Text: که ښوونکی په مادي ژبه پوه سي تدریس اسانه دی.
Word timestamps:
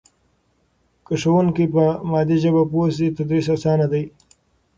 که 1.05 1.13
ښوونکی 1.21 1.65
په 1.73 1.83
مادي 2.11 2.37
ژبه 2.43 2.63
پوه 2.71 2.87
سي 2.97 3.07
تدریس 3.17 3.47
اسانه 3.55 3.85
دی. 3.91 4.03